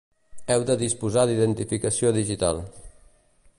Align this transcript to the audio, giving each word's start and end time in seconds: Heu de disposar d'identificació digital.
Heu 0.53 0.63
de 0.69 0.77
disposar 0.83 1.25
d'identificació 1.31 2.13
digital. 2.19 2.65